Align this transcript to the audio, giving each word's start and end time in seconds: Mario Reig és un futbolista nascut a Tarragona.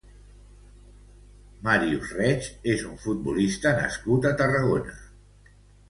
Mario 1.67 2.01
Reig 2.07 2.49
és 2.75 2.89
un 2.91 2.99
futbolista 3.07 3.77
nascut 3.85 4.31
a 4.33 4.37
Tarragona. 4.45 5.03